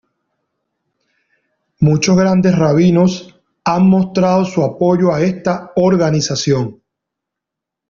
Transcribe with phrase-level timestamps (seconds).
[1.79, 6.81] Muchos grandes rabinos han mostrado su apoyo a esta organización.